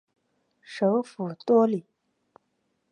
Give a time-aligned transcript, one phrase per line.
[0.63, 1.85] 首府多里。